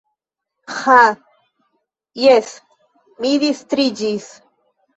Aĥ 0.95 1.11
jes, 2.23 2.51
mi 3.21 3.37
distriĝis. 3.47 4.31